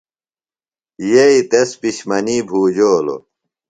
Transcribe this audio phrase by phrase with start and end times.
[1.11, 3.21] یئی تس پِشمنی بُھوجولوۡ۔